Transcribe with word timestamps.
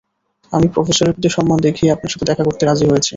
আমি 0.51 0.67
প্রফেসরের 0.67 1.13
প্রতি 1.13 1.29
সম্মান 1.29 1.59
দেখিয়ে 1.59 1.93
আপনার 1.95 2.11
সাথে 2.13 2.25
দেখা 2.25 2.43
করতে 2.43 2.63
রাজি 2.63 2.85
হয়েছি। 2.85 3.09